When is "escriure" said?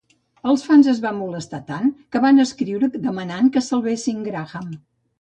2.47-2.93